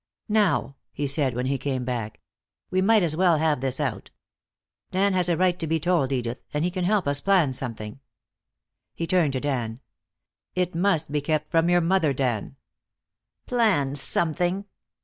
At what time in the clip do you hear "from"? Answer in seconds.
11.51-11.69